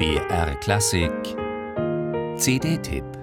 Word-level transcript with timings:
BR 0.00 0.54
Klassik. 0.62 1.36
CD-Tipp 2.38 3.19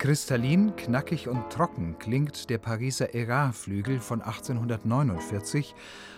Kristallin, 0.00 0.74
knackig 0.76 1.28
und 1.28 1.50
trocken 1.50 1.98
klingt 1.98 2.48
der 2.48 2.56
Pariser 2.56 3.14
Erard-Flügel 3.14 4.00
von 4.00 4.22
1849, 4.22 5.74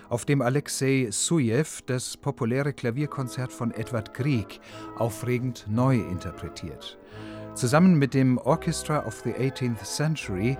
auf 0.09 0.25
dem 0.25 0.41
Alexei 0.41 1.09
Sujew 1.11 1.67
das 1.87 2.17
populäre 2.17 2.75
Klavierkonzert 2.75 3.53
von 3.53 3.73
Edward 3.73 4.15
Grieg 4.15 4.61
aufregend 4.99 5.67
neu 5.69 5.97
interpretiert. 5.97 6.97
Zusammen 7.57 7.97
mit 7.97 8.15
dem 8.15 8.39
Orchestra 8.39 9.05
of 9.05 9.21
the 9.25 9.33
18th 9.33 9.83
Century, 9.83 10.57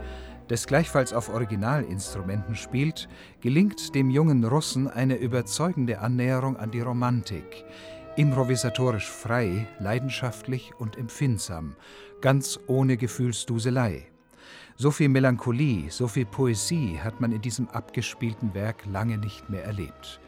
das 0.49 0.67
gleichfalls 0.67 1.13
auf 1.13 1.29
Originalinstrumenten 1.29 2.57
spielt, 2.57 3.09
gelingt 3.41 3.95
dem 3.95 4.11
jungen 4.11 4.43
Russen 4.43 4.89
eine 4.89 5.15
überzeugende 5.15 6.01
Annäherung 6.01 6.57
an 6.57 6.73
die 6.73 6.81
Romantik, 6.81 7.65
improvisatorisch 8.17 9.09
frei, 9.09 9.69
leidenschaftlich 9.79 10.73
und 10.79 10.99
empfindsam, 10.99 11.77
ganz 12.23 12.59
ohne 12.67 12.97
Gefühlsduselei. 12.97 14.07
So 14.77 14.91
viel 14.91 15.11
Melancholie, 15.11 15.91
so 15.91 16.09
viel 16.09 16.25
Poesie 16.25 16.99
hat 16.99 17.21
man 17.21 17.33
in 17.33 17.43
diesem 17.43 17.69
abgespielten 17.69 18.55
Werk 18.55 18.87
lange 18.87 19.19
nicht 19.19 19.51
mehr 19.51 19.65
erlebt. 19.65 20.19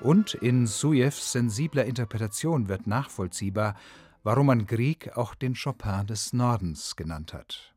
Und 0.00 0.34
in 0.34 0.66
Sujews 0.66 1.30
sensibler 1.30 1.84
Interpretation 1.84 2.68
wird 2.68 2.88
nachvollziehbar, 2.88 3.76
warum 4.24 4.46
man 4.46 4.66
Grieg 4.66 5.16
auch 5.16 5.36
den 5.36 5.54
Chopin 5.54 6.06
des 6.08 6.32
Nordens 6.32 6.96
genannt 6.96 7.32
hat. 7.32 7.71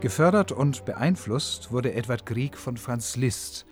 Gefördert 0.00 0.52
und 0.52 0.84
beeinflusst 0.84 1.72
wurde 1.72 1.92
Edward 1.92 2.24
Grieg 2.24 2.56
von 2.56 2.76
Franz 2.76 3.16
Liszt. 3.16 3.66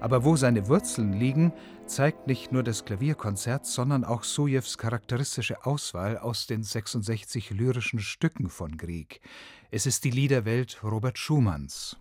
Aber 0.00 0.24
wo 0.24 0.34
seine 0.34 0.66
Wurzeln 0.66 1.12
liegen, 1.12 1.52
zeigt 1.86 2.26
nicht 2.26 2.50
nur 2.50 2.64
das 2.64 2.84
Klavierkonzert, 2.84 3.64
sondern 3.64 4.02
auch 4.02 4.24
Sujews 4.24 4.76
charakteristische 4.76 5.64
Auswahl 5.66 6.18
aus 6.18 6.48
den 6.48 6.64
66 6.64 7.50
lyrischen 7.50 8.00
Stücken 8.00 8.48
von 8.48 8.76
Grieg. 8.76 9.20
Es 9.70 9.86
ist 9.86 10.02
die 10.02 10.10
Liederwelt 10.10 10.82
Robert 10.82 11.16
Schumanns. 11.16 11.96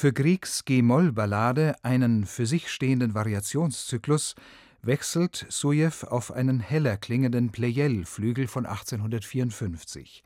Für 0.00 0.14
Griegs 0.14 0.64
G-Moll-Ballade, 0.64 1.74
einen 1.82 2.24
für 2.24 2.46
sich 2.46 2.70
stehenden 2.70 3.12
Variationszyklus, 3.12 4.34
wechselt 4.80 5.44
Sujew 5.50 6.06
auf 6.08 6.32
einen 6.32 6.58
heller 6.58 6.96
klingenden 6.96 7.52
Pleyel-Flügel 7.52 8.48
von 8.48 8.64
1854. 8.64 10.24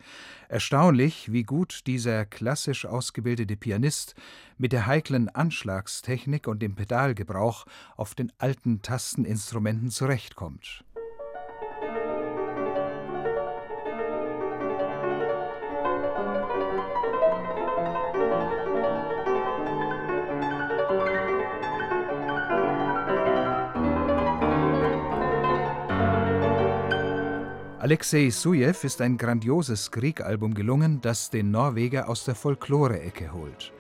Erstaunlich, 0.49 1.33
wie 1.33 1.43
gut 1.43 1.89
dieser 1.89 2.25
klassisch 2.25 2.87
ausgebildete 2.87 3.57
Pianist 3.57 4.15
mit 4.59 4.71
der 4.71 4.87
heiklen 4.87 5.29
Anschlagstechnik 5.29 6.47
und 6.47 6.63
dem 6.63 6.77
Pedalgebrauch 6.77 7.67
auf 7.97 8.15
den 8.15 8.31
alten 8.39 8.81
Tasteninstrumenten 8.81 9.91
zurechtkommt 9.91 10.85
Alexei 27.85 28.31
Sujew 28.31 28.77
ist 28.83 29.03
ein 29.03 29.19
grandioses 29.19 29.91
Krieg-Album 29.91 30.55
gelungen, 30.55 31.03
das 31.03 31.29
den 31.29 31.51
Norweger 31.51 32.09
aus 32.09 32.25
der 32.25 32.35
Folklore-Ecke 32.35 33.35
holt. 33.35 33.75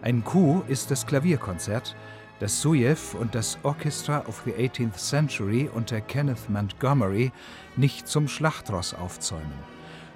Ein 0.00 0.22
Coup 0.22 0.62
ist 0.68 0.92
das 0.92 1.04
Klavierkonzert, 1.04 1.96
das 2.38 2.62
Sujew 2.62 3.18
und 3.18 3.34
das 3.34 3.58
Orchestra 3.64 4.24
of 4.28 4.40
the 4.44 4.52
18th 4.52 4.94
Century 4.94 5.68
unter 5.74 6.00
Kenneth 6.00 6.48
Montgomery 6.48 7.32
nicht 7.74 8.06
zum 8.06 8.28
Schlachtross 8.28 8.94
aufzäumen. 8.94 9.58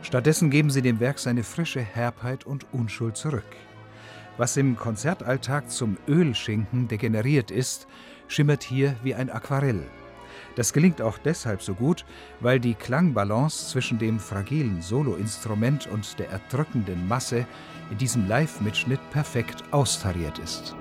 Stattdessen 0.03 0.49
geben 0.49 0.71
sie 0.71 0.81
dem 0.81 1.01
Werk 1.01 1.19
seine 1.19 1.43
frische 1.43 1.81
Herbheit 1.81 2.47
und 2.47 2.73
Unschuld 2.73 3.17
zurück. 3.17 3.57
Was 4.37 4.57
im 4.57 4.77
Konzertalltag 4.77 5.69
zum 5.69 5.97
Ölschinken 6.07 6.87
degeneriert 6.87 7.51
ist, 7.51 7.89
schimmert 8.29 8.63
hier 8.63 8.95
wie 9.03 9.17
ein 9.17 9.31
Aquarell. 9.31 9.83
Das 10.55 10.73
gelingt 10.73 11.01
auch 11.01 11.19
deshalb 11.19 11.63
so 11.63 11.75
gut, 11.75 12.05
weil 12.41 12.61
die 12.61 12.75
Klangbalance 12.75 13.69
zwischen 13.69 13.99
dem 13.99 14.19
fragilen 14.19 14.83
Soloinstrument 14.83 15.87
und 15.87 16.19
der 16.19 16.31
erdrückenden 16.31 17.09
Masse 17.09 17.47
in 17.91 17.99
diesem 17.99 18.29
Live-Mitschnitt 18.29 19.01
perfekt 19.11 19.63
austariert 19.71 20.39
ist. 20.39 20.75